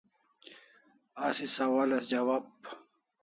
[1.25, 2.45] Asi sawal as jawab